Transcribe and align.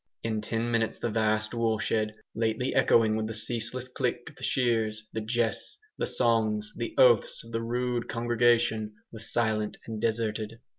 In 0.23 0.41
ten 0.41 0.71
minutes 0.71 0.97
the 0.97 1.11
vast 1.11 1.53
woolshed, 1.53 2.13
lately 2.33 2.73
echoing 2.73 3.15
with 3.15 3.27
the 3.27 3.35
ceaseless 3.35 3.87
click 3.87 4.31
of 4.31 4.35
the 4.35 4.43
shears, 4.43 5.03
the 5.13 5.21
jests, 5.21 5.77
the 5.95 6.07
songs, 6.07 6.73
the 6.75 6.95
oaths 6.97 7.43
of 7.43 7.51
the 7.51 7.61
rude 7.61 8.09
congregation, 8.09 8.95
was 9.11 9.31
silent 9.31 9.77
and 9.85 10.01
deserted. 10.01 10.59